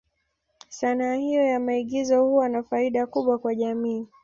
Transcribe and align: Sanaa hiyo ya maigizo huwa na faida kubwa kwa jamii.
Sanaa 0.69 1.13
hiyo 1.15 1.43
ya 1.43 1.59
maigizo 1.59 2.23
huwa 2.25 2.49
na 2.49 2.63
faida 2.63 3.07
kubwa 3.07 3.37
kwa 3.39 3.55
jamii. 3.55 4.07